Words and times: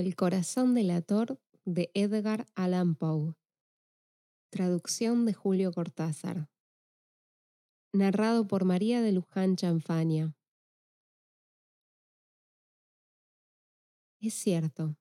El 0.00 0.16
corazón 0.16 0.74
del 0.74 0.92
ator 0.92 1.38
de 1.66 1.90
Edgar 1.92 2.46
Allan 2.54 2.94
Poe. 2.94 3.34
Traducción 4.48 5.26
de 5.26 5.34
Julio 5.34 5.72
Cortázar. 5.72 6.48
Narrado 7.92 8.48
por 8.48 8.64
María 8.64 9.02
de 9.02 9.12
Luján 9.12 9.56
Chanfania. 9.56 10.34
Es 14.22 14.32
cierto, 14.32 14.96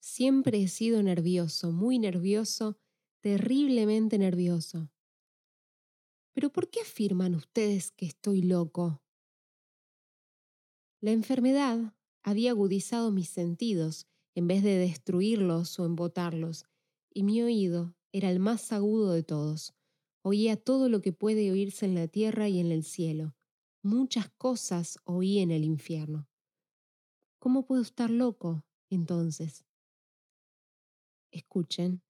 siempre 0.00 0.62
he 0.62 0.68
sido 0.68 1.02
nervioso, 1.02 1.70
muy 1.70 1.98
nervioso, 1.98 2.78
terriblemente 3.20 4.16
nervioso. 4.16 4.90
Pero 6.32 6.50
¿por 6.50 6.70
qué 6.70 6.80
afirman 6.80 7.34
ustedes 7.34 7.90
que 7.90 8.06
estoy 8.06 8.40
loco? 8.40 9.02
La 11.02 11.10
enfermedad 11.10 11.94
había 12.22 12.52
agudizado 12.52 13.10
mis 13.10 13.28
sentidos 13.28 14.06
en 14.34 14.46
vez 14.46 14.62
de 14.62 14.76
destruirlos 14.76 15.78
o 15.78 15.84
embotarlos, 15.84 16.66
y 17.12 17.22
mi 17.22 17.42
oído 17.42 17.94
era 18.12 18.30
el 18.30 18.40
más 18.40 18.72
agudo 18.72 19.12
de 19.12 19.22
todos. 19.22 19.74
Oía 20.22 20.56
todo 20.56 20.88
lo 20.88 21.00
que 21.00 21.12
puede 21.12 21.50
oírse 21.50 21.86
en 21.86 21.94
la 21.94 22.08
tierra 22.08 22.48
y 22.48 22.60
en 22.60 22.72
el 22.72 22.84
cielo. 22.84 23.34
Muchas 23.82 24.28
cosas 24.30 24.98
oí 25.04 25.38
en 25.38 25.50
el 25.50 25.64
infierno. 25.64 26.28
¿Cómo 27.38 27.64
puedo 27.64 27.82
estar 27.82 28.10
loco 28.10 28.66
entonces? 28.90 29.64
Escuchen 31.32 32.02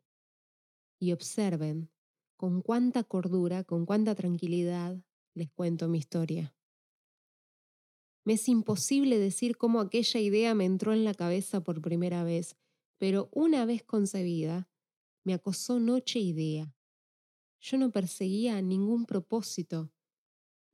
y 0.99 1.13
observen 1.13 1.91
con 2.37 2.63
cuánta 2.63 3.05
cordura, 3.05 3.65
con 3.65 3.87
cuánta 3.87 4.15
tranquilidad 4.15 4.99
les 5.35 5.51
cuento 5.53 5.89
mi 5.89 5.99
historia. 5.99 6.55
Me 8.25 8.35
es 8.35 8.49
imposible 8.49 9.19
decir 9.19 9.57
cómo 9.57 9.81
aquella 9.81 10.21
idea 10.21 10.55
me 10.55 10.65
entró 10.65 10.93
en 10.93 11.05
la 11.05 11.15
cabeza 11.15 11.63
por 11.63 11.81
primera 11.81 12.23
vez, 12.23 12.57
pero 12.99 13.31
una 13.33 13.65
vez 13.65 13.83
concebida, 13.83 14.69
me 15.25 15.35
acosó 15.35 15.81
noche 15.81 16.19
y 16.19 16.33
día. 16.33 16.75
Yo 17.61 17.79
no 17.79 17.91
perseguía 17.91 18.61
ningún 18.63 19.07
propósito, 19.07 19.91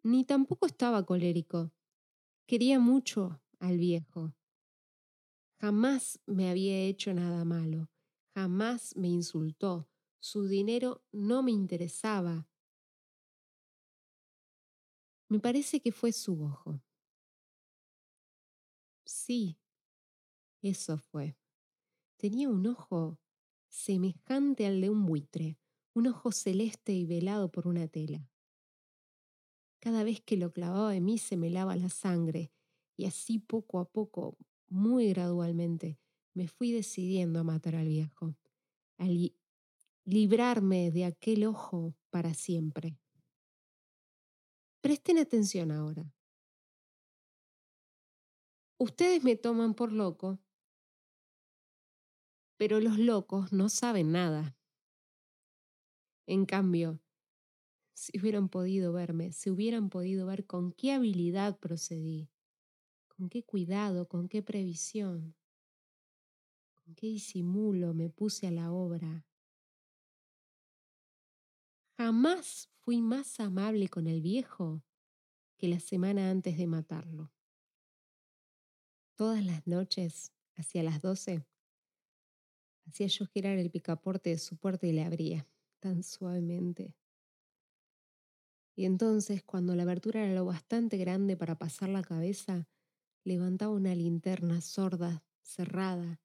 ni 0.02 0.24
tampoco 0.24 0.66
estaba 0.66 1.04
colérico. 1.04 1.72
Quería 2.46 2.78
mucho 2.78 3.40
al 3.58 3.78
viejo. 3.78 4.34
Jamás 5.60 6.20
me 6.26 6.50
había 6.50 6.78
hecho 6.80 7.14
nada 7.14 7.44
malo, 7.44 7.90
jamás 8.34 8.94
me 8.96 9.08
insultó, 9.08 9.88
su 10.20 10.46
dinero 10.46 11.04
no 11.12 11.42
me 11.42 11.52
interesaba. 11.52 12.48
Me 15.28 15.40
parece 15.40 15.80
que 15.80 15.92
fue 15.92 16.12
su 16.12 16.42
ojo. 16.42 16.80
Sí, 19.06 19.56
eso 20.62 20.98
fue. 20.98 21.36
Tenía 22.18 22.48
un 22.48 22.66
ojo 22.66 23.20
semejante 23.68 24.66
al 24.66 24.80
de 24.80 24.90
un 24.90 25.06
buitre, 25.06 25.58
un 25.94 26.08
ojo 26.08 26.32
celeste 26.32 26.92
y 26.92 27.06
velado 27.06 27.50
por 27.50 27.68
una 27.68 27.88
tela. 27.88 28.28
Cada 29.80 30.04
vez 30.04 30.20
que 30.20 30.36
lo 30.36 30.52
clavaba 30.52 30.96
en 30.96 31.04
mí 31.04 31.18
se 31.18 31.36
me 31.36 31.50
lava 31.50 31.76
la 31.76 31.88
sangre, 31.88 32.50
y 32.96 33.04
así 33.06 33.38
poco 33.38 33.78
a 33.78 33.84
poco, 33.88 34.36
muy 34.68 35.08
gradualmente, 35.10 35.98
me 36.34 36.48
fui 36.48 36.72
decidiendo 36.72 37.40
a 37.40 37.44
matar 37.44 37.76
al 37.76 37.88
viejo, 37.88 38.34
a 38.98 39.06
librarme 40.04 40.90
de 40.90 41.04
aquel 41.04 41.44
ojo 41.44 41.94
para 42.10 42.34
siempre. 42.34 42.98
Presten 44.80 45.18
atención 45.18 45.70
ahora. 45.70 46.15
Ustedes 48.78 49.24
me 49.24 49.36
toman 49.36 49.72
por 49.72 49.90
loco, 49.90 50.38
pero 52.58 52.78
los 52.78 52.98
locos 52.98 53.50
no 53.50 53.70
saben 53.70 54.12
nada. 54.12 54.56
En 56.26 56.44
cambio, 56.44 57.00
si 57.94 58.18
hubieran 58.18 58.50
podido 58.50 58.92
verme, 58.92 59.32
si 59.32 59.48
hubieran 59.48 59.88
podido 59.88 60.26
ver 60.26 60.44
con 60.44 60.72
qué 60.72 60.92
habilidad 60.92 61.58
procedí, 61.58 62.28
con 63.08 63.30
qué 63.30 63.42
cuidado, 63.42 64.08
con 64.08 64.28
qué 64.28 64.42
previsión, 64.42 65.34
con 66.74 66.94
qué 66.94 67.06
disimulo 67.06 67.94
me 67.94 68.10
puse 68.10 68.46
a 68.46 68.50
la 68.50 68.72
obra. 68.72 69.26
Jamás 71.96 72.68
fui 72.80 73.00
más 73.00 73.40
amable 73.40 73.88
con 73.88 74.06
el 74.06 74.20
viejo 74.20 74.82
que 75.56 75.68
la 75.68 75.80
semana 75.80 76.30
antes 76.30 76.58
de 76.58 76.66
matarlo. 76.66 77.35
Todas 79.16 79.44
las 79.44 79.66
noches, 79.66 80.32
hacia 80.56 80.82
las 80.82 81.00
doce, 81.00 81.46
hacía 82.86 83.06
yo 83.06 83.26
girar 83.26 83.58
el 83.58 83.70
picaporte 83.70 84.30
de 84.30 84.38
su 84.38 84.56
puerta 84.56 84.86
y 84.86 84.92
le 84.92 85.04
abría, 85.04 85.48
tan 85.80 86.02
suavemente. 86.02 86.94
Y 88.76 88.84
entonces, 88.84 89.42
cuando 89.42 89.74
la 89.74 89.84
abertura 89.84 90.22
era 90.24 90.34
lo 90.34 90.44
bastante 90.44 90.98
grande 90.98 91.36
para 91.36 91.58
pasar 91.58 91.88
la 91.88 92.02
cabeza, 92.02 92.68
levantaba 93.24 93.72
una 93.72 93.94
linterna 93.94 94.60
sorda, 94.60 95.24
cerrada, 95.42 96.20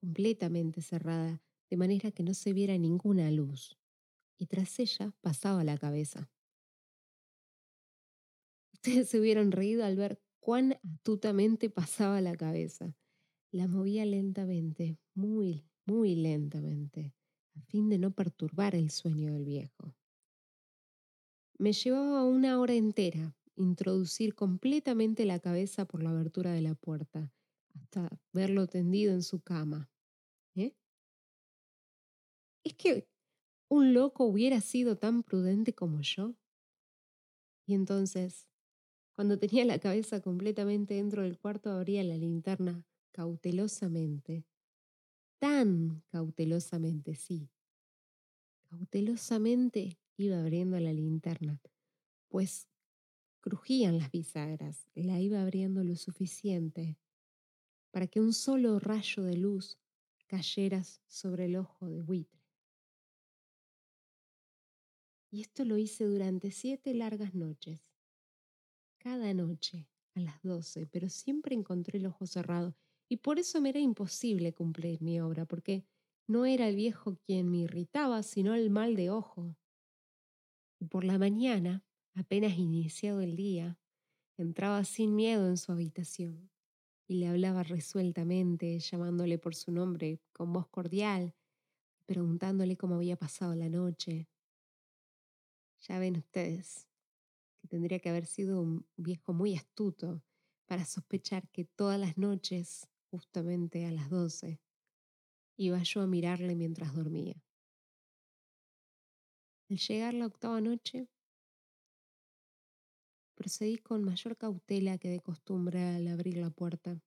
completamente 0.00 0.82
cerrada, 0.82 1.42
de 1.70 1.76
manera 1.76 2.10
que 2.12 2.22
no 2.22 2.34
se 2.34 2.52
viera 2.52 2.76
ninguna 2.78 3.30
luz, 3.30 3.78
y 4.38 4.46
tras 4.46 4.78
ella 4.80 5.14
pasaba 5.22 5.64
la 5.64 5.78
cabeza. 5.78 6.30
Ustedes 8.72 9.08
se 9.08 9.18
hubieran 9.18 9.50
reído 9.52 9.84
al 9.84 9.96
ver 9.96 10.20
cuán 10.46 10.78
astutamente 10.84 11.70
pasaba 11.70 12.20
la 12.20 12.36
cabeza. 12.36 12.94
La 13.50 13.66
movía 13.66 14.06
lentamente, 14.06 14.96
muy, 15.12 15.66
muy 15.86 16.14
lentamente, 16.14 17.16
a 17.56 17.62
fin 17.62 17.88
de 17.88 17.98
no 17.98 18.12
perturbar 18.12 18.76
el 18.76 18.90
sueño 18.90 19.32
del 19.32 19.44
viejo. 19.44 19.96
Me 21.58 21.72
llevaba 21.72 22.22
una 22.22 22.60
hora 22.60 22.74
entera 22.74 23.34
introducir 23.56 24.36
completamente 24.36 25.24
la 25.24 25.40
cabeza 25.40 25.84
por 25.84 26.04
la 26.04 26.10
abertura 26.10 26.52
de 26.52 26.62
la 26.62 26.76
puerta, 26.76 27.32
hasta 27.74 28.08
verlo 28.32 28.68
tendido 28.68 29.14
en 29.14 29.24
su 29.24 29.40
cama. 29.40 29.90
¿Eh? 30.54 30.76
¿Es 32.62 32.74
que 32.74 33.08
un 33.68 33.94
loco 33.94 34.26
hubiera 34.26 34.60
sido 34.60 34.96
tan 34.96 35.24
prudente 35.24 35.74
como 35.74 36.02
yo? 36.02 36.36
Y 37.66 37.74
entonces 37.74 38.46
cuando 39.16 39.38
tenía 39.38 39.64
la 39.64 39.78
cabeza 39.78 40.20
completamente 40.20 40.92
dentro 40.92 41.22
del 41.22 41.38
cuarto, 41.38 41.70
abría 41.70 42.04
la 42.04 42.18
linterna 42.18 42.84
cautelosamente. 43.12 44.44
Tan 45.38 46.04
cautelosamente, 46.10 47.14
sí. 47.14 47.48
Cautelosamente 48.68 49.98
iba 50.18 50.38
abriendo 50.38 50.78
la 50.78 50.92
linterna, 50.92 51.62
pues 52.28 52.68
crujían 53.40 53.96
las 53.96 54.10
bisagras. 54.10 54.86
La 54.94 55.18
iba 55.18 55.40
abriendo 55.40 55.82
lo 55.82 55.96
suficiente 55.96 56.98
para 57.92 58.08
que 58.08 58.20
un 58.20 58.34
solo 58.34 58.78
rayo 58.78 59.22
de 59.22 59.38
luz 59.38 59.78
cayera 60.26 60.84
sobre 61.06 61.46
el 61.46 61.56
ojo 61.56 61.88
de 61.88 62.02
buitre. 62.02 62.44
Y 65.30 65.40
esto 65.40 65.64
lo 65.64 65.78
hice 65.78 66.04
durante 66.04 66.50
siete 66.50 66.92
largas 66.92 67.34
noches 67.34 67.85
cada 69.06 69.32
noche 69.34 69.88
a 70.16 70.20
las 70.20 70.42
doce, 70.42 70.88
pero 70.88 71.08
siempre 71.08 71.54
encontré 71.54 71.98
el 71.98 72.06
ojo 72.06 72.26
cerrado 72.26 72.74
y 73.08 73.18
por 73.18 73.38
eso 73.38 73.60
me 73.60 73.68
era 73.68 73.78
imposible 73.78 74.52
cumplir 74.52 75.00
mi 75.00 75.20
obra, 75.20 75.44
porque 75.44 75.84
no 76.26 76.44
era 76.44 76.66
el 76.66 76.74
viejo 76.74 77.16
quien 77.24 77.48
me 77.48 77.58
irritaba, 77.58 78.24
sino 78.24 78.56
el 78.56 78.68
mal 78.68 78.96
de 78.96 79.10
ojo. 79.10 79.54
Y 80.80 80.86
por 80.86 81.04
la 81.04 81.18
mañana, 81.18 81.84
apenas 82.14 82.58
iniciado 82.58 83.20
el 83.20 83.36
día, 83.36 83.78
entraba 84.36 84.82
sin 84.82 85.14
miedo 85.14 85.46
en 85.46 85.56
su 85.56 85.70
habitación 85.70 86.50
y 87.06 87.20
le 87.20 87.28
hablaba 87.28 87.62
resueltamente, 87.62 88.76
llamándole 88.80 89.38
por 89.38 89.54
su 89.54 89.70
nombre 89.70 90.20
con 90.32 90.52
voz 90.52 90.66
cordial, 90.66 91.32
preguntándole 92.06 92.76
cómo 92.76 92.96
había 92.96 93.16
pasado 93.16 93.54
la 93.54 93.68
noche. 93.68 94.28
Ya 95.78 96.00
ven 96.00 96.16
ustedes, 96.16 96.88
tendría 97.66 97.98
que 97.98 98.08
haber 98.08 98.26
sido 98.26 98.60
un 98.60 98.86
viejo 98.96 99.32
muy 99.32 99.56
astuto 99.56 100.22
para 100.66 100.84
sospechar 100.84 101.48
que 101.48 101.64
todas 101.64 101.98
las 101.98 102.18
noches, 102.18 102.88
justamente 103.10 103.86
a 103.86 103.92
las 103.92 104.10
doce, 104.10 104.60
iba 105.56 105.82
yo 105.82 106.02
a 106.02 106.06
mirarle 106.06 106.54
mientras 106.54 106.94
dormía. 106.94 107.42
Al 109.68 109.78
llegar 109.78 110.14
la 110.14 110.26
octava 110.26 110.60
noche, 110.60 111.08
procedí 113.34 113.78
con 113.78 114.04
mayor 114.04 114.36
cautela 114.36 114.98
que 114.98 115.08
de 115.08 115.20
costumbre 115.20 115.82
al 115.82 116.08
abrir 116.08 116.36
la 116.36 116.50
puerta. 116.50 117.00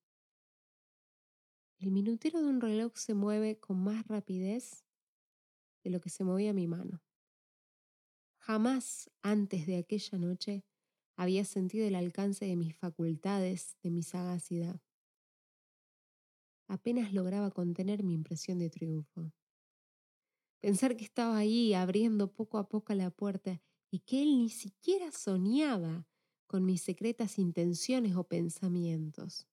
El 1.78 1.92
minutero 1.92 2.42
de 2.42 2.48
un 2.48 2.60
reloj 2.60 2.98
se 2.98 3.14
mueve 3.14 3.58
con 3.60 3.82
más 3.82 4.06
rapidez 4.08 4.86
de 5.84 5.90
lo 5.90 6.02
que 6.02 6.10
se 6.10 6.24
movía 6.24 6.54
mi 6.54 6.68
mano. 6.68 7.02
Jamás 8.50 9.12
antes 9.22 9.68
de 9.68 9.78
aquella 9.78 10.18
noche 10.18 10.66
había 11.16 11.46
sentido 11.46 11.86
el 11.86 11.94
alcance 11.94 12.46
de 12.46 12.56
mis 12.56 12.76
facultades, 12.76 13.78
de 13.84 13.92
mi 13.92 14.02
sagacidad. 14.02 14.82
Apenas 16.68 17.14
lograba 17.14 17.52
contener 17.52 18.02
mi 18.02 18.16
impresión 18.16 18.58
de 18.58 18.72
triunfo. 18.72 19.32
Pensar 20.62 20.98
que 20.98 21.04
estaba 21.04 21.38
ahí 21.38 21.76
abriendo 21.76 22.34
poco 22.34 22.58
a 22.58 22.68
poco 22.68 22.92
la 22.96 23.12
puerta 23.12 23.62
y 23.92 24.00
que 24.00 24.24
él 24.24 24.40
ni 24.40 24.50
siquiera 24.50 25.12
soñaba 25.12 26.08
con 26.48 26.66
mis 26.66 26.82
secretas 26.82 27.38
intenciones 27.38 28.16
o 28.16 28.24
pensamientos. 28.24 29.48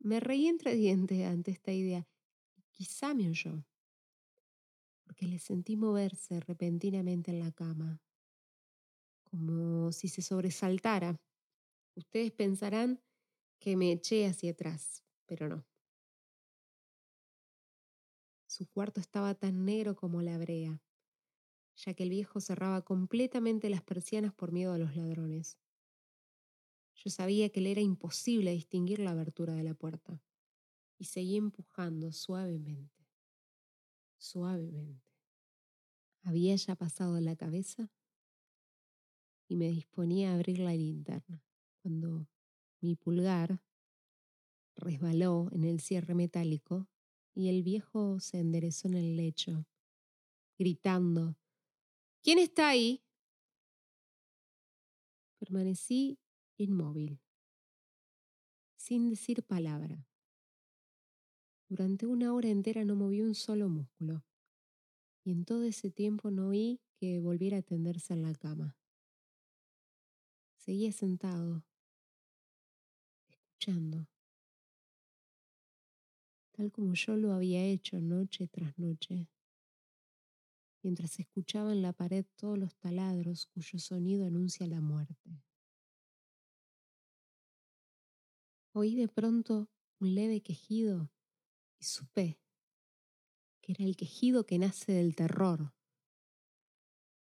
Me 0.00 0.20
reí 0.20 0.48
entre 0.48 0.74
dientes 0.74 1.24
ante 1.24 1.52
esta 1.52 1.72
idea 1.72 2.06
quizá 2.72 3.14
me 3.14 3.30
oyó, 3.30 3.64
porque 5.12 5.26
le 5.26 5.38
sentí 5.38 5.76
moverse 5.76 6.40
repentinamente 6.40 7.32
en 7.32 7.38
la 7.38 7.52
cama, 7.52 8.00
como 9.24 9.92
si 9.92 10.08
se 10.08 10.22
sobresaltara. 10.22 11.20
Ustedes 11.94 12.32
pensarán 12.32 12.98
que 13.60 13.76
me 13.76 13.92
eché 13.92 14.24
hacia 14.24 14.52
atrás, 14.52 15.04
pero 15.26 15.50
no. 15.50 15.66
Su 18.46 18.66
cuarto 18.70 19.02
estaba 19.02 19.34
tan 19.34 19.66
negro 19.66 19.94
como 19.96 20.22
la 20.22 20.38
brea, 20.38 20.82
ya 21.76 21.92
que 21.92 22.04
el 22.04 22.08
viejo 22.08 22.40
cerraba 22.40 22.80
completamente 22.80 23.68
las 23.68 23.82
persianas 23.82 24.32
por 24.32 24.50
miedo 24.50 24.72
a 24.72 24.78
los 24.78 24.96
ladrones. 24.96 25.58
Yo 26.94 27.10
sabía 27.10 27.50
que 27.50 27.60
le 27.60 27.72
era 27.72 27.82
imposible 27.82 28.52
distinguir 28.52 28.98
la 28.98 29.10
abertura 29.10 29.52
de 29.52 29.62
la 29.62 29.74
puerta 29.74 30.22
y 30.96 31.04
seguí 31.04 31.36
empujando 31.36 32.12
suavemente, 32.12 33.01
suavemente. 34.22 35.02
Había 36.22 36.54
ya 36.54 36.76
pasado 36.76 37.20
la 37.20 37.34
cabeza 37.34 37.90
y 39.48 39.56
me 39.56 39.68
disponía 39.68 40.30
a 40.30 40.34
abrir 40.34 40.60
la 40.60 40.74
linterna 40.74 41.44
cuando 41.82 42.28
mi 42.80 42.94
pulgar 42.94 43.60
resbaló 44.76 45.48
en 45.52 45.64
el 45.64 45.80
cierre 45.80 46.14
metálico 46.14 46.88
y 47.34 47.48
el 47.48 47.62
viejo 47.62 48.20
se 48.20 48.38
enderezó 48.38 48.88
en 48.88 48.94
el 48.94 49.16
lecho, 49.16 49.66
gritando, 50.56 51.36
¿Quién 52.22 52.38
está 52.38 52.68
ahí? 52.68 53.02
Permanecí 55.38 56.20
inmóvil, 56.56 57.20
sin 58.76 59.10
decir 59.10 59.42
palabra. 59.42 60.06
Durante 61.72 62.04
una 62.04 62.34
hora 62.34 62.50
entera 62.50 62.84
no 62.84 62.96
moví 62.96 63.22
un 63.22 63.34
solo 63.34 63.70
músculo, 63.70 64.22
y 65.24 65.32
en 65.32 65.46
todo 65.46 65.64
ese 65.64 65.90
tiempo 65.90 66.30
no 66.30 66.48
oí 66.48 66.82
que 67.00 67.18
volviera 67.18 67.56
a 67.56 67.62
tenderse 67.62 68.12
en 68.12 68.20
la 68.20 68.34
cama. 68.34 68.76
Seguía 70.58 70.92
sentado, 70.92 71.64
escuchando, 73.30 74.06
tal 76.50 76.70
como 76.70 76.92
yo 76.92 77.16
lo 77.16 77.32
había 77.32 77.64
hecho 77.64 77.98
noche 78.02 78.48
tras 78.48 78.78
noche, 78.78 79.30
mientras 80.82 81.18
escuchaba 81.20 81.72
en 81.72 81.80
la 81.80 81.94
pared 81.94 82.26
todos 82.36 82.58
los 82.58 82.76
taladros 82.76 83.46
cuyo 83.46 83.78
sonido 83.78 84.26
anuncia 84.26 84.66
la 84.66 84.82
muerte. 84.82 85.42
Oí 88.74 88.94
de 88.94 89.08
pronto 89.08 89.70
un 90.00 90.14
leve 90.14 90.42
quejido 90.42 91.10
y 91.82 91.84
supe 91.84 92.38
que 93.60 93.72
era 93.72 93.84
el 93.84 93.96
quejido 93.96 94.46
que 94.46 94.56
nace 94.56 94.92
del 94.92 95.16
terror. 95.16 95.74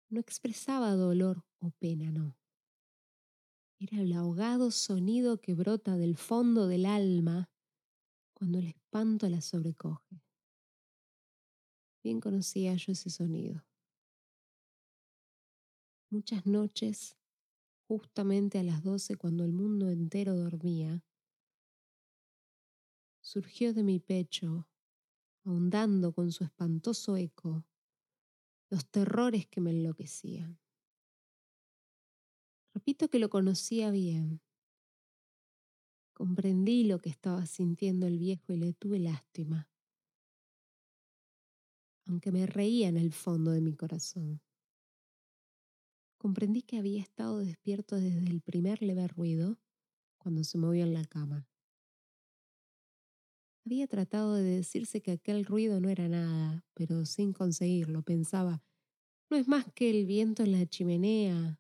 No 0.10 0.20
expresaba 0.20 0.92
dolor 0.96 1.46
o 1.60 1.72
pena, 1.72 2.12
no. 2.12 2.38
Era 3.80 4.02
el 4.02 4.12
ahogado 4.12 4.72
sonido 4.72 5.40
que 5.40 5.54
brota 5.54 5.96
del 5.96 6.18
fondo 6.18 6.68
del 6.68 6.86
alma 6.86 7.50
cuando 8.34 8.60
el 8.60 8.68
espanto 8.68 9.30
la 9.30 9.40
sobrecoge. 9.40 10.26
Bien 12.04 12.20
conocía 12.20 12.76
yo 12.76 12.92
ese 12.92 13.10
sonido. 13.10 13.66
Muchas 16.10 16.46
noches, 16.46 17.18
justamente 17.88 18.60
a 18.60 18.64
las 18.64 18.84
doce 18.84 19.16
cuando 19.16 19.46
el 19.46 19.54
mundo 19.54 19.90
entero 19.90 20.36
dormía, 20.36 21.06
surgió 23.30 23.76
de 23.76 23.84
mi 23.84 24.00
pecho, 24.00 24.68
ahondando 25.44 26.14
con 26.14 26.32
su 26.32 26.44
espantoso 26.44 27.16
eco 27.16 27.64
los 28.72 28.90
terrores 28.90 29.46
que 29.46 29.62
me 29.62 29.70
enloquecían. 29.70 30.60
Repito 32.74 33.08
que 33.08 33.20
lo 33.20 33.30
conocía 33.30 33.92
bien. 33.92 34.42
Comprendí 36.14 36.86
lo 36.86 36.98
que 37.00 37.10
estaba 37.10 37.46
sintiendo 37.46 38.08
el 38.08 38.18
viejo 38.18 38.52
y 38.52 38.58
le 38.58 38.74
tuve 38.74 38.98
lástima, 38.98 39.70
aunque 42.08 42.32
me 42.32 42.48
reía 42.48 42.90
en 42.90 42.98
el 42.98 43.14
fondo 43.14 43.52
de 43.52 43.62
mi 43.62 43.76
corazón. 43.76 44.42
Comprendí 46.18 46.64
que 46.64 46.80
había 46.80 47.00
estado 47.00 47.38
despierto 47.38 47.96
desde 47.96 48.28
el 48.28 48.42
primer 48.42 48.82
leve 48.82 49.08
ruido 49.08 49.60
cuando 50.18 50.44
se 50.44 50.58
movió 50.58 50.84
en 50.84 50.94
la 50.94 51.06
cama. 51.06 51.49
Había 53.66 53.88
tratado 53.88 54.36
de 54.36 54.44
decirse 54.44 55.02
que 55.02 55.12
aquel 55.12 55.46
ruido 55.46 55.80
no 55.80 55.90
era 55.90 56.08
nada, 56.08 56.66
pero 56.74 57.06
sin 57.06 57.34
conseguirlo. 57.34 58.02
Pensaba, 58.04 58.64
no 59.30 59.38
es 59.38 59.48
más 59.48 59.66
que 59.74 59.90
el 59.90 60.06
viento 60.06 60.44
en 60.44 60.54
la 60.54 60.66
chimenea 60.66 61.60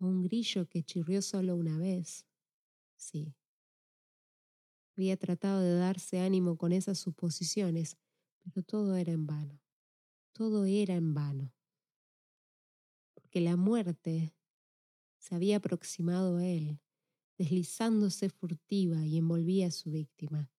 o 0.00 0.06
un 0.06 0.22
grillo 0.22 0.66
que 0.68 0.82
chirrió 0.82 1.22
solo 1.22 1.56
una 1.56 1.78
vez. 1.78 2.26
Sí. 2.96 3.34
Había 4.96 5.16
tratado 5.16 5.60
de 5.60 5.74
darse 5.74 6.20
ánimo 6.20 6.56
con 6.56 6.72
esas 6.72 6.98
suposiciones, 6.98 7.96
pero 8.42 8.62
todo 8.62 8.96
era 8.96 9.12
en 9.12 9.26
vano. 9.26 9.60
Todo 10.32 10.64
era 10.64 10.94
en 10.94 11.14
vano. 11.14 11.52
Porque 13.14 13.40
la 13.40 13.56
muerte 13.56 14.34
se 15.18 15.34
había 15.34 15.58
aproximado 15.58 16.38
a 16.38 16.46
él, 16.46 16.80
deslizándose 17.38 18.30
furtiva 18.30 19.06
y 19.06 19.18
envolvía 19.18 19.68
a 19.68 19.70
su 19.70 19.90
víctima 19.90 20.50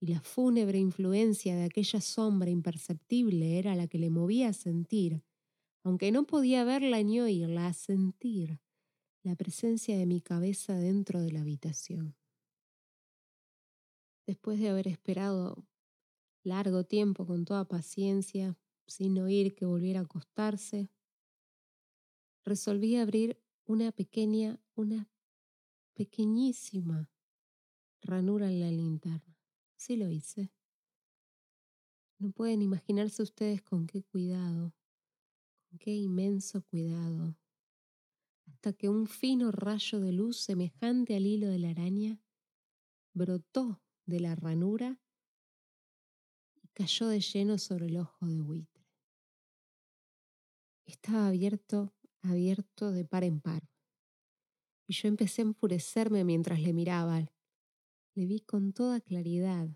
y 0.00 0.06
la 0.06 0.20
fúnebre 0.20 0.78
influencia 0.78 1.54
de 1.54 1.64
aquella 1.64 2.00
sombra 2.00 2.48
imperceptible 2.48 3.58
era 3.58 3.76
la 3.76 3.86
que 3.86 3.98
le 3.98 4.08
movía 4.08 4.48
a 4.48 4.52
sentir, 4.54 5.22
aunque 5.84 6.10
no 6.10 6.26
podía 6.26 6.64
verla 6.64 7.02
ni 7.02 7.20
oírla, 7.20 7.66
a 7.66 7.72
sentir 7.74 8.60
la 9.22 9.36
presencia 9.36 9.98
de 9.98 10.06
mi 10.06 10.22
cabeza 10.22 10.74
dentro 10.78 11.20
de 11.20 11.32
la 11.32 11.40
habitación. 11.40 12.16
Después 14.26 14.58
de 14.58 14.70
haber 14.70 14.88
esperado 14.88 15.66
largo 16.42 16.84
tiempo 16.84 17.26
con 17.26 17.44
toda 17.44 17.68
paciencia, 17.68 18.56
sin 18.86 19.18
oír 19.18 19.54
que 19.54 19.66
volviera 19.66 20.00
a 20.00 20.04
acostarse, 20.04 20.88
resolví 22.44 22.96
abrir 22.96 23.38
una 23.66 23.92
pequeña, 23.92 24.58
una 24.74 25.10
pequeñísima 25.94 27.10
ranura 28.02 28.50
en 28.50 28.60
la 28.60 28.70
linterna. 28.70 29.29
Sí 29.80 29.96
lo 29.96 30.10
hice. 30.10 30.52
No 32.18 32.32
pueden 32.32 32.60
imaginarse 32.60 33.22
ustedes 33.22 33.62
con 33.62 33.86
qué 33.86 34.02
cuidado, 34.02 34.74
con 35.70 35.78
qué 35.78 35.94
inmenso 35.94 36.62
cuidado, 36.66 37.34
hasta 38.44 38.74
que 38.74 38.90
un 38.90 39.06
fino 39.06 39.50
rayo 39.50 39.98
de 40.00 40.12
luz 40.12 40.36
semejante 40.36 41.16
al 41.16 41.26
hilo 41.26 41.48
de 41.48 41.60
la 41.60 41.70
araña 41.70 42.20
brotó 43.14 43.80
de 44.04 44.20
la 44.20 44.34
ranura 44.34 45.00
y 46.60 46.68
cayó 46.74 47.08
de 47.08 47.20
lleno 47.20 47.56
sobre 47.56 47.86
el 47.86 47.96
ojo 47.96 48.26
de 48.26 48.42
buitre. 48.42 48.86
Estaba 50.84 51.28
abierto, 51.28 51.94
abierto 52.20 52.92
de 52.92 53.06
par 53.06 53.24
en 53.24 53.40
par. 53.40 53.66
Y 54.86 54.92
yo 54.92 55.08
empecé 55.08 55.40
a 55.40 55.46
enfurecerme 55.46 56.22
mientras 56.24 56.60
le 56.60 56.74
miraba, 56.74 57.30
le 58.14 58.26
vi 58.26 58.40
con 58.40 58.72
toda 58.72 59.00
claridad, 59.00 59.68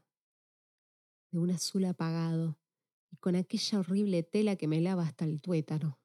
de 1.31 1.39
un 1.39 1.51
azul 1.51 1.85
apagado 1.85 2.59
y 3.11 3.17
con 3.17 3.37
aquella 3.37 3.81
horrible 3.81 4.23
tela 4.23 4.57
que 4.57 4.69
me 4.69 4.81
lava 4.81 5.05
hasta 5.05 5.25
el 5.25 5.41
tuétano. 5.41 6.01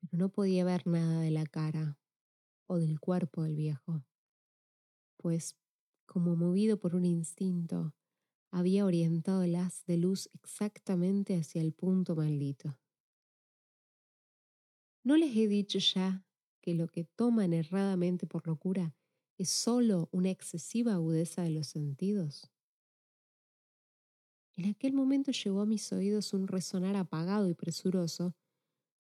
Pero 0.00 0.18
no 0.18 0.28
podía 0.30 0.64
ver 0.64 0.86
nada 0.86 1.20
de 1.20 1.30
la 1.30 1.46
cara 1.46 1.98
o 2.66 2.78
del 2.78 3.00
cuerpo 3.00 3.42
del 3.42 3.56
viejo, 3.56 4.04
pues, 5.16 5.56
como 6.06 6.34
movido 6.34 6.78
por 6.78 6.94
un 6.94 7.04
instinto, 7.04 7.94
había 8.50 8.84
orientado 8.84 9.42
el 9.42 9.54
haz 9.54 9.84
de 9.86 9.96
luz 9.96 10.28
exactamente 10.32 11.36
hacia 11.36 11.62
el 11.62 11.72
punto 11.72 12.16
maldito. 12.16 12.78
¿No 15.04 15.16
les 15.16 15.36
he 15.36 15.46
dicho 15.46 15.78
ya 15.78 16.24
que 16.60 16.74
lo 16.74 16.88
que 16.88 17.04
toman 17.04 17.52
erradamente 17.52 18.26
por 18.26 18.46
locura 18.46 18.94
es 19.40 19.48
solo 19.48 20.10
una 20.12 20.28
excesiva 20.28 20.92
agudeza 20.92 21.42
de 21.42 21.50
los 21.50 21.68
sentidos? 21.68 22.50
En 24.54 24.66
aquel 24.68 24.92
momento 24.92 25.32
llegó 25.32 25.62
a 25.62 25.66
mis 25.66 25.90
oídos 25.92 26.34
un 26.34 26.46
resonar 26.46 26.94
apagado 26.94 27.48
y 27.48 27.54
presuroso, 27.54 28.34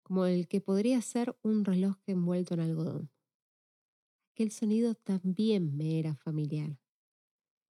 como 0.04 0.26
el 0.26 0.50
que 0.50 0.60
podría 0.60 1.02
ser 1.02 1.38
un 1.42 1.64
reloj 1.64 1.96
envuelto 2.06 2.54
en 2.54 2.60
algodón. 2.60 3.12
Aquel 4.34 4.52
sonido 4.52 4.94
también 4.94 5.78
me 5.78 6.00
era 6.00 6.16
familiar. 6.16 6.82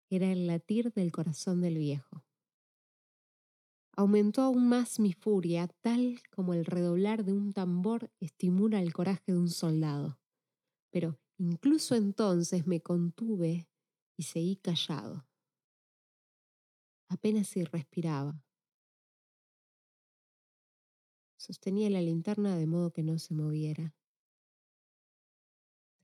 era 0.08 0.30
el 0.30 0.46
latir 0.46 0.92
del 0.92 1.10
corazón 1.10 1.62
del 1.62 1.78
viejo. 1.78 2.22
Aumentó 3.96 4.42
aún 4.42 4.68
más 4.68 5.00
mi 5.00 5.14
furia, 5.14 5.66
tal 5.80 6.20
como 6.30 6.54
el 6.54 6.64
redoblar 6.64 7.24
de 7.24 7.32
un 7.32 7.52
tambor 7.52 8.12
estimula 8.20 8.80
el 8.80 8.92
coraje 8.92 9.32
de 9.32 9.38
un 9.38 9.48
soldado. 9.48 10.20
Pero 10.90 11.18
incluso 11.42 11.96
entonces 11.96 12.68
me 12.68 12.80
contuve 12.80 13.68
y 14.16 14.22
seguí 14.22 14.56
callado. 14.56 15.26
Apenas 17.08 17.48
si 17.48 17.64
respiraba. 17.64 18.44
Sostenía 21.36 21.90
la 21.90 22.00
linterna 22.00 22.56
de 22.56 22.66
modo 22.66 22.92
que 22.92 23.02
no 23.02 23.18
se 23.18 23.34
moviera, 23.34 23.92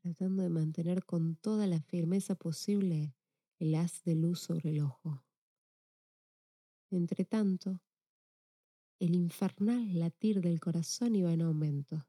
tratando 0.03 0.43
de 0.43 0.49
mantener 0.49 1.05
con 1.05 1.37
toda 1.37 1.69
la 1.69 1.81
firmeza 1.83 2.35
posible 2.35 3.15
el 3.61 3.77
haz 3.77 4.03
de 4.03 4.17
luz 4.17 4.41
sobre 4.41 4.71
el 4.71 4.81
ojo. 4.81 5.25
Entretanto, 6.91 7.81
el 8.99 9.15
infernal 9.15 10.01
latir 10.01 10.41
del 10.41 10.59
corazón 10.59 11.15
iba 11.15 11.33
en 11.33 11.43
aumento. 11.43 12.09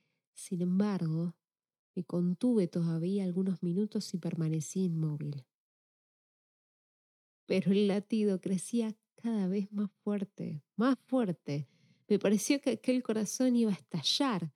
Sin 0.33 0.61
embargo, 0.61 1.35
me 1.95 2.03
contuve 2.03 2.67
todavía 2.67 3.23
algunos 3.23 3.61
minutos 3.63 4.13
y 4.13 4.17
permanecí 4.17 4.85
inmóvil. 4.85 5.45
Pero 7.45 7.71
el 7.71 7.87
latido 7.87 8.39
crecía 8.39 8.95
cada 9.15 9.47
vez 9.47 9.71
más 9.71 9.91
fuerte, 10.03 10.63
más 10.75 10.97
fuerte. 11.05 11.67
Me 12.07 12.17
pareció 12.17 12.61
que 12.61 12.71
aquel 12.71 13.03
corazón 13.03 13.55
iba 13.55 13.71
a 13.71 13.75
estallar 13.75 14.53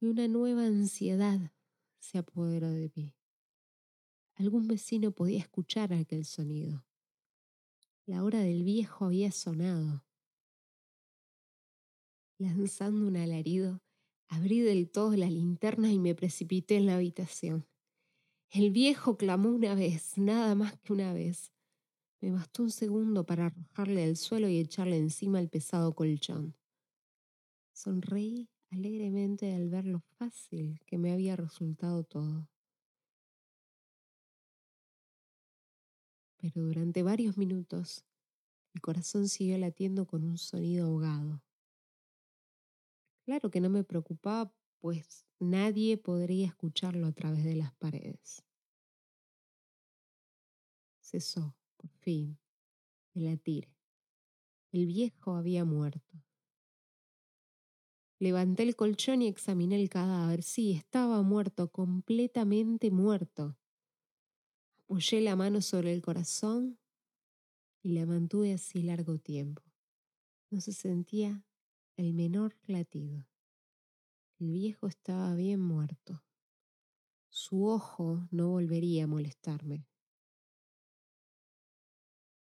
y 0.00 0.06
una 0.06 0.28
nueva 0.28 0.66
ansiedad 0.66 1.52
se 1.98 2.18
apoderó 2.18 2.70
de 2.70 2.90
mí. 2.94 3.14
Algún 4.36 4.66
vecino 4.66 5.12
podía 5.12 5.38
escuchar 5.38 5.92
aquel 5.92 6.24
sonido. 6.24 6.84
La 8.04 8.22
hora 8.24 8.40
del 8.40 8.64
viejo 8.64 9.06
había 9.06 9.30
sonado. 9.32 10.04
Lanzando 12.38 13.06
un 13.06 13.16
alarido, 13.16 13.80
abrí 14.28 14.60
del 14.60 14.90
todo 14.90 15.16
la 15.16 15.28
linterna 15.28 15.92
y 15.92 15.98
me 15.98 16.14
precipité 16.14 16.76
en 16.76 16.86
la 16.86 16.96
habitación. 16.96 17.66
El 18.50 18.70
viejo 18.70 19.16
clamó 19.16 19.50
una 19.50 19.74
vez, 19.74 20.16
nada 20.16 20.54
más 20.54 20.78
que 20.78 20.92
una 20.92 21.12
vez. 21.12 21.52
Me 22.20 22.30
bastó 22.30 22.62
un 22.62 22.70
segundo 22.70 23.26
para 23.26 23.46
arrojarle 23.46 24.04
al 24.04 24.16
suelo 24.16 24.48
y 24.48 24.58
echarle 24.58 24.96
encima 24.96 25.40
el 25.40 25.48
pesado 25.48 25.94
colchón. 25.94 26.56
Sonreí 27.72 28.48
alegremente 28.70 29.54
al 29.54 29.68
ver 29.68 29.84
lo 29.84 30.00
fácil 30.18 30.80
que 30.86 30.98
me 30.98 31.12
había 31.12 31.36
resultado 31.36 32.04
todo. 32.04 32.48
pero 36.44 36.66
durante 36.66 37.02
varios 37.02 37.38
minutos 37.38 38.04
el 38.74 38.82
corazón 38.82 39.28
siguió 39.28 39.56
latiendo 39.56 40.06
con 40.06 40.24
un 40.24 40.36
sonido 40.36 40.88
ahogado. 40.88 41.40
Claro 43.24 43.50
que 43.50 43.60
no 43.60 43.70
me 43.70 43.84
preocupaba, 43.84 44.52
pues 44.80 45.24
nadie 45.38 45.96
podría 45.96 46.46
escucharlo 46.46 47.06
a 47.06 47.12
través 47.12 47.42
de 47.44 47.56
las 47.56 47.72
paredes. 47.74 48.44
Cesó, 51.00 51.56
por 51.78 51.90
fin, 51.90 52.38
el 53.14 53.24
latir. 53.24 53.70
El 54.72 54.86
viejo 54.86 55.36
había 55.36 55.64
muerto. 55.64 56.22
Levanté 58.18 58.62
el 58.62 58.76
colchón 58.76 59.22
y 59.22 59.28
examiné 59.28 59.80
el 59.80 59.88
cadáver. 59.88 60.42
Sí, 60.42 60.72
estaba 60.72 61.22
muerto, 61.22 61.70
completamente 61.70 62.90
muerto. 62.90 63.56
Apoyé 64.84 65.20
la 65.20 65.34
mano 65.34 65.62
sobre 65.62 65.92
el 65.92 66.02
corazón 66.02 66.78
y 67.82 67.92
la 67.92 68.04
mantuve 68.06 68.52
así 68.52 68.82
largo 68.82 69.18
tiempo. 69.18 69.62
No 70.50 70.60
se 70.60 70.72
sentía 70.72 71.42
el 71.96 72.14
menor 72.14 72.56
latido. 72.66 73.26
El 74.38 74.52
viejo 74.52 74.88
estaba 74.88 75.34
bien 75.34 75.60
muerto. 75.60 76.24
Su 77.28 77.66
ojo 77.66 78.26
no 78.30 78.50
volvería 78.50 79.04
a 79.04 79.08
molestarme. 79.08 79.86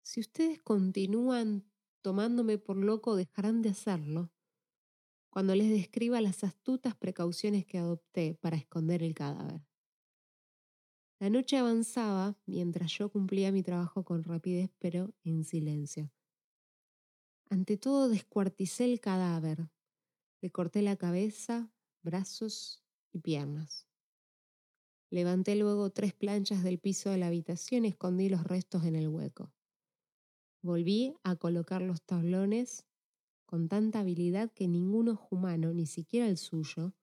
Si 0.02 0.20
ustedes 0.20 0.62
continúan 0.62 1.70
tomándome 2.02 2.58
por 2.58 2.78
loco, 2.78 3.16
dejarán 3.16 3.62
de 3.62 3.70
hacerlo 3.70 4.32
cuando 5.30 5.54
les 5.56 5.70
describa 5.70 6.22
las 6.22 6.44
astutas 6.44 6.96
precauciones 6.96 7.66
que 7.66 7.78
adopté 7.78 8.36
para 8.36 8.58
esconder 8.58 9.04
el 9.04 9.14
cadáver. 9.14 9.64
La 11.20 11.30
noche 11.30 11.58
avanzaba 11.58 12.38
mientras 12.46 12.92
yo 12.92 13.10
cumplía 13.10 13.52
mi 13.52 13.62
trabajo 13.62 14.04
con 14.04 14.24
rapidez 14.24 14.72
pero 14.80 15.14
en 15.24 15.44
silencio. 15.44 16.12
Ante 17.52 17.78
todo 17.78 18.10
descuarticé 18.10 18.86
el 18.86 19.00
cadáver, 19.00 19.70
le 20.42 20.52
corté 20.52 20.82
la 20.82 20.98
cabeza, 20.98 21.72
brazos 22.04 22.84
y 23.12 23.20
piernas. 23.20 23.88
Levanté 25.12 25.56
luego 25.56 25.92
tres 25.92 26.14
planchas 26.16 26.64
del 26.64 26.80
piso 26.80 27.12
de 27.12 27.18
la 27.20 27.28
habitación 27.28 27.86
y 27.86 27.90
escondí 27.90 28.28
los 28.28 28.44
restos 28.44 28.86
en 28.86 28.96
el 28.96 29.08
hueco. 29.08 29.54
Volví 30.62 31.16
a 31.24 31.36
colocar 31.36 31.82
los 31.82 32.02
tablones 32.02 32.86
con 33.46 33.70
tanta 33.70 34.02
habilidad 34.02 34.52
que 34.54 34.68
ningún 34.68 35.10
ojo 35.10 35.36
humano, 35.36 35.74
ni 35.74 35.86
siquiera 35.86 36.28
el 36.28 36.38
suyo, 36.38 36.94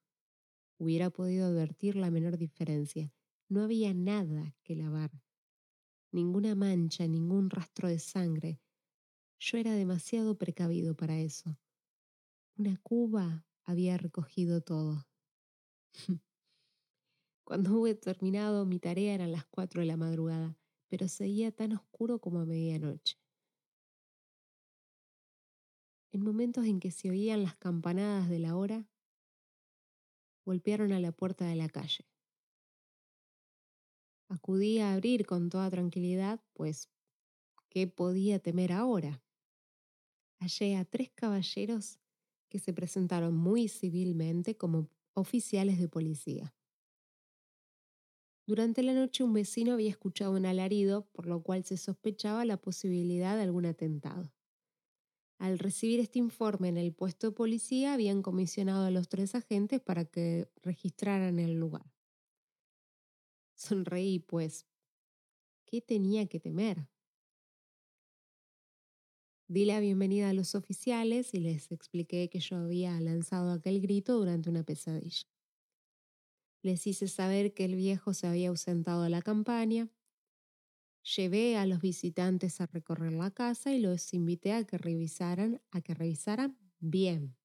hubiera 0.78 1.10
podido 1.10 1.46
advertir 1.46 1.96
la 1.96 2.10
menor 2.10 2.38
diferencia. 2.38 3.12
No 3.48 3.62
había 3.62 3.94
nada 3.94 4.56
que 4.62 4.76
lavar, 4.76 5.22
ninguna 6.12 6.54
mancha, 6.56 7.06
ningún 7.06 7.50
rastro 7.50 7.88
de 7.88 8.00
sangre. 8.00 8.60
Yo 9.38 9.56
era 9.56 9.72
demasiado 9.74 10.36
precavido 10.36 10.94
para 10.94 11.18
eso. 11.18 11.58
Una 12.58 12.76
cuba 12.82 13.46
había 13.64 13.96
recogido 13.96 14.60
todo. 14.60 15.06
Cuando 17.44 17.72
hube 17.80 17.94
terminado 17.94 18.66
mi 18.66 18.78
tarea 18.78 19.14
eran 19.14 19.32
las 19.32 19.46
cuatro 19.46 19.80
de 19.80 19.86
la 19.86 19.96
madrugada, 19.96 20.58
pero 20.88 21.08
seguía 21.08 21.50
tan 21.50 21.72
oscuro 21.72 22.20
como 22.20 22.40
a 22.40 22.44
medianoche. 22.44 23.16
En 26.10 26.20
momentos 26.24 26.66
en 26.66 26.80
que 26.80 26.90
se 26.90 27.10
oían 27.10 27.44
las 27.44 27.56
campanadas 27.56 28.28
de 28.28 28.40
la 28.40 28.56
hora, 28.56 28.88
golpearon 30.46 30.92
a 30.92 30.98
la 31.00 31.12
puerta 31.12 31.44
de 31.44 31.56
la 31.56 31.68
calle. 31.68 32.06
Acudí 34.28 34.78
a 34.78 34.92
abrir 34.92 35.26
con 35.26 35.50
toda 35.50 35.68
tranquilidad, 35.68 36.40
pues, 36.52 36.90
¿qué 37.70 37.86
podía 37.88 38.38
temer 38.40 38.72
ahora? 38.72 39.25
Hallé 40.40 40.76
a 40.76 40.84
tres 40.84 41.10
caballeros 41.14 41.98
que 42.48 42.58
se 42.58 42.72
presentaron 42.72 43.34
muy 43.36 43.68
civilmente 43.68 44.56
como 44.56 44.88
oficiales 45.14 45.78
de 45.78 45.88
policía. 45.88 46.54
Durante 48.44 48.82
la 48.82 48.92
noche 48.92 49.22
un 49.22 49.32
vecino 49.32 49.72
había 49.74 49.90
escuchado 49.90 50.32
un 50.32 50.46
alarido, 50.46 51.06
por 51.12 51.26
lo 51.28 51.44
cual 51.44 51.64
se 51.64 51.76
sospechaba 51.76 52.44
la 52.44 52.56
posibilidad 52.60 53.36
de 53.36 53.42
algún 53.44 53.66
atentado. 53.66 54.32
Al 55.38 55.58
recibir 55.58 55.98
este 56.00 56.18
informe 56.18 56.68
en 56.68 56.76
el 56.76 56.92
puesto 56.92 57.28
de 57.28 57.32
policía, 57.32 57.94
habían 57.94 58.20
comisionado 58.20 58.84
a 58.84 58.90
los 58.90 59.08
tres 59.08 59.34
agentes 59.34 59.80
para 59.80 60.04
que 60.04 60.50
registraran 60.62 61.38
el 61.38 61.54
lugar. 61.54 61.90
Sonreí, 63.54 64.18
pues, 64.20 64.66
¿qué 65.64 65.80
tenía 65.80 66.26
que 66.26 66.40
temer? 66.40 66.88
Di 69.48 69.64
la 69.64 69.78
bienvenida 69.78 70.30
a 70.30 70.32
los 70.32 70.56
oficiales 70.56 71.32
y 71.32 71.38
les 71.38 71.70
expliqué 71.70 72.28
que 72.28 72.40
yo 72.40 72.56
había 72.56 73.00
lanzado 73.00 73.52
aquel 73.52 73.80
grito 73.80 74.18
durante 74.18 74.50
una 74.50 74.64
pesadilla. 74.64 75.28
Les 76.62 76.84
hice 76.84 77.06
saber 77.06 77.54
que 77.54 77.64
el 77.64 77.76
viejo 77.76 78.12
se 78.12 78.26
había 78.26 78.48
ausentado 78.48 79.04
de 79.04 79.10
la 79.10 79.22
campaña. 79.22 79.88
Llevé 81.14 81.56
a 81.56 81.64
los 81.64 81.80
visitantes 81.80 82.60
a 82.60 82.66
recorrer 82.66 83.12
la 83.12 83.30
casa 83.30 83.72
y 83.72 83.78
los 83.78 84.12
invité 84.14 84.52
a 84.52 84.64
que 84.64 84.78
revisaran, 84.78 85.62
a 85.70 85.80
que 85.80 85.94
revisaran 85.94 86.58
bien. 86.80 87.36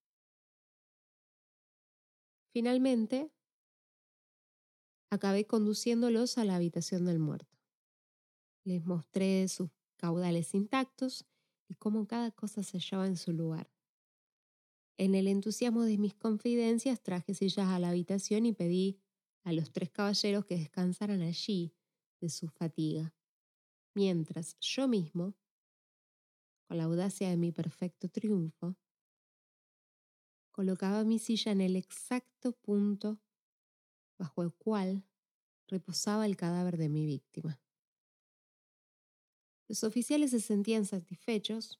Finalmente, 2.51 3.31
acabé 5.11 5.45
conduciéndolos 5.45 6.39
a 6.39 6.45
la 6.45 6.55
habitación 6.55 7.05
del 7.05 7.19
muerto. 7.19 7.59
Les 8.63 8.83
mostré 8.83 9.47
sus 9.47 9.69
caudales 9.97 10.55
intactos 10.55 11.27
y 11.71 11.75
cómo 11.75 12.05
cada 12.05 12.31
cosa 12.31 12.63
se 12.63 12.79
hallaba 12.79 13.07
en 13.07 13.15
su 13.15 13.31
lugar. 13.31 13.71
En 14.97 15.15
el 15.15 15.25
entusiasmo 15.27 15.83
de 15.83 15.97
mis 15.97 16.13
confidencias 16.13 17.01
traje 17.01 17.33
sillas 17.33 17.69
a 17.69 17.79
la 17.79 17.89
habitación 17.89 18.45
y 18.45 18.51
pedí 18.51 18.99
a 19.45 19.53
los 19.53 19.71
tres 19.71 19.89
caballeros 19.89 20.45
que 20.45 20.57
descansaran 20.57 21.21
allí 21.21 21.73
de 22.19 22.27
su 22.27 22.49
fatiga, 22.49 23.15
mientras 23.95 24.57
yo 24.59 24.89
mismo, 24.89 25.33
con 26.67 26.77
la 26.77 26.83
audacia 26.83 27.29
de 27.29 27.37
mi 27.37 27.53
perfecto 27.53 28.09
triunfo, 28.09 28.75
colocaba 30.51 31.05
mi 31.05 31.19
silla 31.19 31.53
en 31.53 31.61
el 31.61 31.77
exacto 31.77 32.51
punto 32.51 33.21
bajo 34.19 34.43
el 34.43 34.53
cual 34.53 35.05
reposaba 35.67 36.25
el 36.25 36.35
cadáver 36.35 36.75
de 36.75 36.89
mi 36.89 37.05
víctima. 37.05 37.61
Los 39.71 39.85
oficiales 39.85 40.31
se 40.31 40.41
sentían 40.41 40.83
satisfechos, 40.83 41.79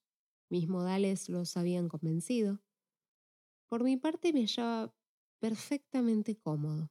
mis 0.50 0.69
modales 0.69 1.27
los 1.27 1.57
habían 1.57 1.89
convencido. 1.89 2.62
Por 3.67 3.83
mi 3.83 3.98
parte 3.98 4.31
me 4.31 4.45
hallaba 4.45 4.95
perfectamente 5.41 6.38
cómodo. 6.38 6.89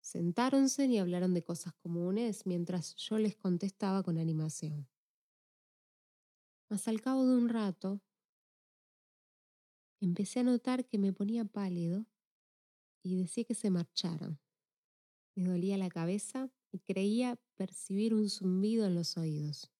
Sentáronse 0.00 0.86
y 0.86 0.98
hablaron 0.98 1.32
de 1.32 1.44
cosas 1.44 1.74
comunes 1.74 2.44
mientras 2.44 2.96
yo 2.96 3.18
les 3.18 3.36
contestaba 3.36 4.02
con 4.02 4.18
animación. 4.18 4.88
Mas 6.68 6.88
al 6.88 7.00
cabo 7.00 7.24
de 7.24 7.36
un 7.36 7.48
rato, 7.48 8.00
empecé 10.00 10.40
a 10.40 10.42
notar 10.42 10.88
que 10.88 10.98
me 10.98 11.12
ponía 11.12 11.44
pálido 11.44 12.04
y 13.00 13.14
decía 13.14 13.44
que 13.44 13.54
se 13.54 13.70
marcharan. 13.70 14.40
Me 15.36 15.44
dolía 15.44 15.78
la 15.78 15.88
cabeza 15.88 16.50
y 16.72 16.80
creía 16.80 17.38
percibir 17.54 18.14
un 18.14 18.28
zumbido 18.28 18.86
en 18.86 18.94
los 18.94 19.16
oídos. 19.16 19.70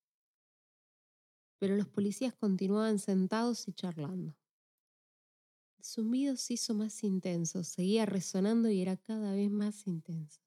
Pero 1.57 1.75
los 1.75 1.87
policías 1.87 2.33
continuaban 2.33 2.99
sentados 2.99 3.67
y 3.67 3.73
charlando. 3.73 4.35
El 5.77 5.83
zumbido 5.85 6.37
se 6.37 6.53
hizo 6.53 6.73
más 6.75 7.03
intenso, 7.03 7.63
seguía 7.63 8.05
resonando 8.05 8.69
y 8.69 8.81
era 8.81 8.95
cada 8.95 9.33
vez 9.33 9.49
más 9.49 9.87
intenso. 9.87 10.39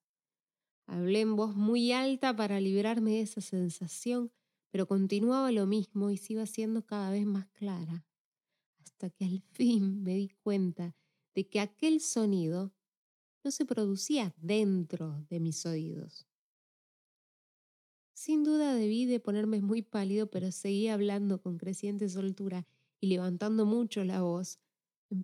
Hablé 0.87 1.21
en 1.21 1.35
voz 1.35 1.57
muy 1.57 1.93
alta 1.93 2.35
para 2.35 2.61
librarme 2.61 3.13
de 3.13 3.23
esa 3.23 3.41
sensación, 3.41 4.33
pero 4.71 4.87
continuaba 4.87 5.51
lo 5.51 5.67
mismo 5.67 6.11
y 6.11 6.17
se 6.17 6.35
iba 6.35 6.43
haciendo 6.43 6.87
cada 6.87 7.11
vez 7.11 7.27
más 7.27 7.49
clara, 7.49 8.07
hasta 8.79 9.11
que 9.11 9.25
al 9.25 9.41
fin 9.53 10.03
me 10.03 10.15
di 10.15 10.29
cuenta 10.29 10.95
de 11.35 11.49
que 11.49 11.61
aquel 11.61 12.01
sonido 12.01 12.73
no 13.43 13.51
se 13.51 13.67
producía 13.67 14.35
dentro 14.39 15.25
de 15.29 15.41
mis 15.41 15.67
oídos. 15.67 16.27
Sin 18.17 18.45
duda 18.45 18.75
debí 18.75 19.05
de 19.05 19.21
ponerme 19.21 19.61
muy 19.61 19.83
pálido, 19.83 20.31
pero 20.31 20.51
seguía 20.51 20.95
hablando 20.95 21.43
con 21.43 21.59
creciente 21.59 22.09
soltura 22.09 22.67
y 22.99 23.09
levantando 23.09 23.67
mucho 23.67 24.05
la 24.05 24.23
voz. 24.23 24.59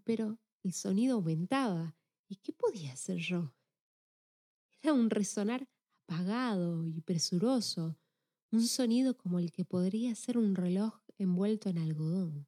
Pero 0.04 0.38
el 0.62 0.74
sonido 0.74 1.14
aumentaba. 1.14 1.96
¿Y 2.28 2.36
qué 2.36 2.52
podía 2.52 2.92
hacer 2.92 3.16
yo? 3.16 3.54
Era 4.82 4.92
un 4.92 5.08
resonar 5.08 5.66
apagado 6.06 6.86
y 6.86 7.00
presuroso, 7.00 7.96
un 8.50 8.60
sonido 8.60 9.16
como 9.16 9.38
el 9.38 9.52
que 9.52 9.64
podría 9.64 10.14
ser 10.14 10.36
un 10.36 10.54
reloj 10.54 11.00
envuelto 11.16 11.70
en 11.70 11.78
algodón. 11.78 12.46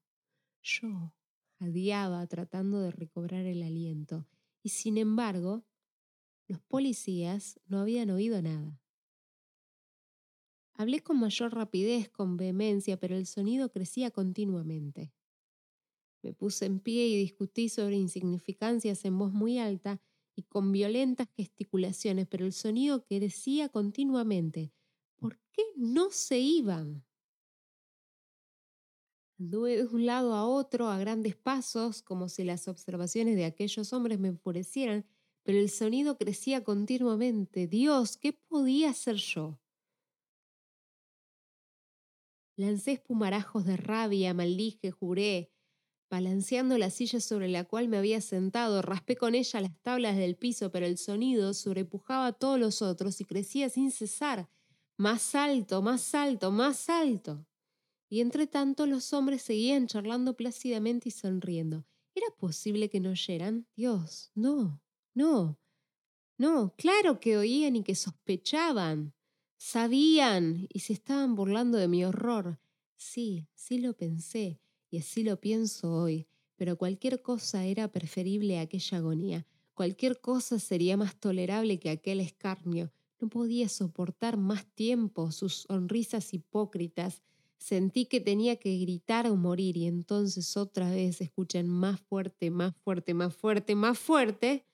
Yo 0.63 1.15
jadeaba 1.59 2.27
tratando 2.27 2.81
de 2.81 2.91
recobrar 2.91 3.47
el 3.47 3.63
aliento 3.63 4.27
y 4.63 4.69
sin 4.69 4.99
embargo, 4.99 5.65
los 6.49 6.61
policías 6.61 7.59
no 7.65 7.81
habían 7.81 8.11
oído 8.11 8.43
nada. 8.43 8.84
Hablé 10.75 11.01
con 11.03 11.19
mayor 11.19 11.53
rapidez, 11.53 12.09
con 12.11 12.37
vehemencia, 12.37 12.97
pero 13.01 13.17
el 13.17 13.27
sonido 13.27 13.73
crecía 13.73 14.13
continuamente. 14.13 15.13
Me 16.23 16.33
puse 16.33 16.67
en 16.67 16.81
pie 16.81 17.07
y 17.07 17.17
discutí 17.17 17.69
sobre 17.69 17.97
insignificancias 17.97 19.05
en 19.05 19.17
voz 19.19 19.33
muy 19.33 19.59
alta 19.59 20.01
y 20.35 20.43
con 20.43 20.73
violentas 20.73 21.29
gesticulaciones, 21.37 22.27
pero 22.27 22.45
el 22.47 22.53
sonido 22.53 23.05
crecía 23.05 23.69
continuamente. 23.69 24.73
¿Por 25.17 25.39
qué 25.53 25.63
no 25.77 26.11
se 26.11 26.39
iban? 26.41 27.05
Anduve 29.39 29.77
de 29.77 29.87
un 29.87 30.07
lado 30.07 30.35
a 30.35 30.45
otro 30.45 30.89
a 30.89 30.99
grandes 30.99 31.37
pasos, 31.37 32.03
como 32.03 32.29
si 32.29 32.43
las 32.45 32.67
observaciones 32.67 33.37
de 33.37 33.45
aquellos 33.45 33.93
hombres 33.93 34.19
me 34.19 34.29
enfurecieran, 34.29 35.07
pero 35.45 35.59
el 35.59 35.71
sonido 35.71 36.17
crecía 36.19 36.65
continuamente. 36.65 37.67
Dios, 37.69 38.17
¿qué 38.17 38.33
podía 38.33 38.91
hacer 38.91 39.17
yo? 39.17 39.61
Lancé 42.57 42.93
espumarajos 42.93 43.65
de 43.65 43.77
rabia, 43.77 44.33
maldije, 44.33 44.91
juré, 44.91 45.51
balanceando 46.09 46.79
la 46.79 46.91
silla 46.91 47.19
sobre 47.19 47.49
la 47.49 47.65
cual 47.65 47.89
me 47.89 47.97
había 47.97 48.21
sentado, 48.21 48.83
raspé 48.83 49.17
con 49.17 49.35
ella 49.35 49.61
las 49.61 49.77
tablas 49.83 50.17
del 50.17 50.37
piso, 50.37 50.71
pero 50.71 50.87
el 50.87 50.97
sonido 50.97 51.53
sobrepujaba 51.55 52.29
a 52.29 52.33
todos 52.33 52.61
los 52.61 52.83
otros 52.83 53.21
y 53.21 53.25
crecía 53.25 53.69
sin 53.69 53.91
cesar, 53.91 54.49
más 54.97 55.35
alto, 55.35 55.83
más 55.83 56.15
alto, 56.15 56.53
más 56.53 56.89
alto. 56.89 57.45
Y 58.09 58.21
entre 58.21 58.47
tanto 58.47 58.87
los 58.87 59.13
hombres 59.13 59.43
seguían 59.43 59.89
charlando 59.89 60.37
plácidamente 60.37 61.09
y 61.09 61.13
sonriendo. 61.13 61.85
¿Era 62.15 62.29
posible 62.39 62.89
que 62.89 63.01
no 63.01 63.11
oyeran? 63.11 63.67
Dios, 63.75 64.31
no, 64.37 64.81
no, 65.15 65.59
no, 66.39 66.75
claro 66.77 67.19
que 67.19 67.37
oían 67.37 67.75
y 67.75 67.83
que 67.83 67.97
sospechaban. 67.97 69.15
Sabían 69.67 70.69
y 70.75 70.81
se 70.81 70.93
estaban 70.93 71.35
burlando 71.35 71.79
de 71.79 71.89
mi 71.89 72.05
horror. 72.05 72.61
Sí, 72.97 73.49
sí 73.55 73.79
lo 73.79 73.95
pensé, 73.97 74.61
y 74.91 74.99
así 74.99 75.25
lo 75.25 75.41
pienso 75.41 75.91
hoy, 75.91 76.29
pero 76.55 76.77
cualquier 76.77 77.23
cosa 77.23 77.65
era 77.65 77.89
preferible 77.89 78.59
a 78.59 78.61
aquella 78.61 78.99
agonía. 78.99 79.47
Cualquier 79.73 80.21
cosa 80.21 80.59
sería 80.59 80.99
más 80.99 81.19
tolerable 81.19 81.81
que 81.81 81.89
aquel 81.89 82.21
escarnio. 82.21 82.93
No 83.19 83.31
podía 83.31 83.71
soportar 83.71 84.37
más 84.37 84.67
tiempo 84.67 85.33
sus 85.33 85.63
sonrisas 85.63 86.35
hipócritas. 86.35 87.23
Sentí 87.57 88.05
que 88.05 88.21
tenía 88.21 88.57
que 88.57 88.77
gritar 88.77 89.27
o 89.29 89.35
morir 89.35 89.79
y 89.79 89.87
entonces 89.87 90.59
otra 90.59 90.91
vez 90.91 91.23
escuchan 91.23 91.69
más 91.71 92.03
fuerte, 92.03 92.51
más 92.51 92.77
fuerte, 92.77 93.15
más 93.15 93.35
fuerte, 93.35 93.75
más 93.75 93.99
fuerte. 93.99 94.67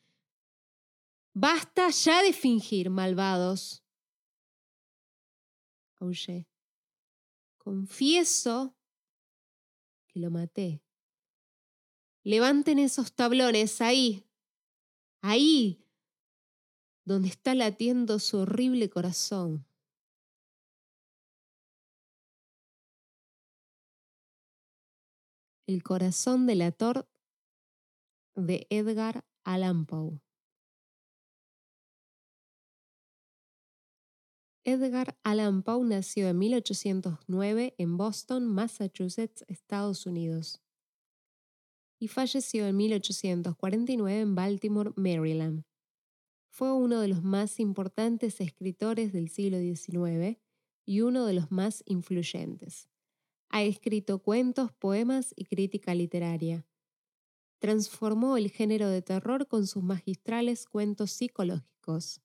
Basta 1.33 1.91
ya 1.91 2.25
de 2.25 2.33
fingir, 2.33 2.91
malvados. 2.91 3.85
Confieso 7.59 8.75
que 10.09 10.19
lo 10.19 10.31
maté. 10.31 10.83
Levanten 12.23 12.79
esos 12.79 13.13
tablones 13.13 13.81
ahí, 13.81 14.27
ahí, 15.21 15.85
donde 17.05 17.29
está 17.29 17.55
latiendo 17.55 18.19
su 18.19 18.39
horrible 18.39 18.89
corazón. 18.89 19.67
El 25.67 25.83
corazón 25.83 26.47
del 26.47 26.63
ator 26.63 27.09
de 28.35 28.67
Edgar 28.71 29.25
Allan 29.45 29.87
Poe. 29.87 30.21
Edgar 34.65 35.19
Allan 35.23 35.63
Poe 35.63 35.87
nació 35.87 36.29
en 36.29 36.39
1809 36.39 37.75
en 37.79 37.97
Boston, 37.97 38.47
Massachusetts, 38.47 39.43
Estados 39.49 40.05
Unidos, 40.05 40.61
y 41.99 42.09
falleció 42.09 42.67
en 42.67 42.77
1849 42.77 44.21
en 44.21 44.35
Baltimore, 44.35 44.93
Maryland. 44.97 45.65
Fue 46.51 46.73
uno 46.73 47.01
de 47.01 47.09
los 47.09 47.23
más 47.23 47.59
importantes 47.59 48.41
escritores 48.43 49.15
del 49.15 49.31
siglo 49.31 49.59
XIX 49.59 50.39
y 50.85 51.01
uno 51.01 51.25
de 51.25 51.33
los 51.33 51.51
más 51.51 51.83
influyentes. 51.87 52.91
Ha 53.49 53.63
escrito 53.63 54.19
cuentos, 54.19 54.73
poemas 54.73 55.33
y 55.37 55.47
crítica 55.47 55.95
literaria. 55.95 56.67
Transformó 57.61 58.37
el 58.37 58.51
género 58.51 58.91
de 58.91 59.01
terror 59.01 59.47
con 59.49 59.67
sus 59.67 59.83
magistrales 59.83 60.67
cuentos 60.67 61.13
psicológicos 61.13 62.21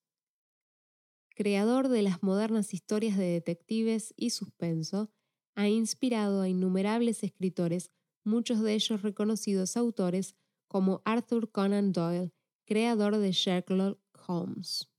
creador 1.36 1.90
de 1.90 2.02
las 2.02 2.24
modernas 2.24 2.74
historias 2.74 3.18
de 3.18 3.26
detectives 3.26 4.14
y 4.18 4.32
suspenso, 4.32 5.12
ha 5.56 5.68
inspirado 5.68 6.42
a 6.42 6.50
innumerables 6.50 7.24
escritores, 7.24 7.92
muchos 8.24 8.62
de 8.62 8.74
ellos 8.74 9.02
reconocidos 9.02 9.78
autores 9.78 10.36
como 10.68 11.02
Arthur 11.06 11.52
Conan 11.52 11.92
Doyle, 11.92 12.32
creador 12.66 13.18
de 13.18 13.32
Sherlock 13.32 14.00
Holmes. 14.28 14.90